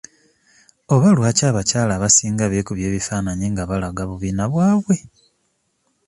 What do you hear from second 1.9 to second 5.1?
abasinga beekubya ebifaananyi nga balaga bubina bwabwe?